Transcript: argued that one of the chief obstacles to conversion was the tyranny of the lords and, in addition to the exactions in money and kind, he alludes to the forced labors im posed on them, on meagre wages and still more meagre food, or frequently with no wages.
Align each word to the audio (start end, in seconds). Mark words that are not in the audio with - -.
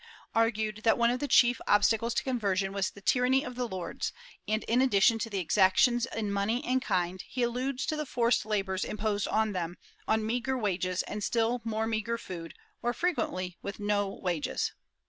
argued 0.33 0.77
that 0.77 0.97
one 0.97 1.11
of 1.11 1.19
the 1.19 1.27
chief 1.27 1.61
obstacles 1.67 2.15
to 2.15 2.23
conversion 2.23 2.73
was 2.73 2.89
the 2.89 3.01
tyranny 3.01 3.43
of 3.45 3.53
the 3.53 3.67
lords 3.67 4.11
and, 4.47 4.63
in 4.63 4.81
addition 4.81 5.19
to 5.19 5.29
the 5.29 5.37
exactions 5.37 6.07
in 6.07 6.31
money 6.33 6.63
and 6.65 6.81
kind, 6.81 7.21
he 7.27 7.43
alludes 7.43 7.85
to 7.85 7.95
the 7.95 8.07
forced 8.07 8.43
labors 8.43 8.83
im 8.83 8.97
posed 8.97 9.27
on 9.27 9.51
them, 9.51 9.77
on 10.07 10.25
meagre 10.25 10.57
wages 10.57 11.03
and 11.03 11.23
still 11.23 11.61
more 11.63 11.85
meagre 11.85 12.17
food, 12.17 12.55
or 12.81 12.93
frequently 12.93 13.59
with 13.61 13.79
no 13.79 14.07
wages. 14.09 14.71